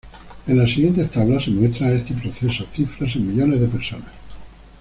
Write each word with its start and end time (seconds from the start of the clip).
En 0.47 0.57
la 0.57 0.65
siguiente 0.65 1.05
tabla 1.05 1.39
se 1.39 1.51
muestra 1.51 1.91
este 1.93 2.15
proceso, 2.15 2.65
cifras 2.65 3.15
en 3.17 3.27
millones 3.27 3.61
de 3.61 3.67
personas. 3.67 4.11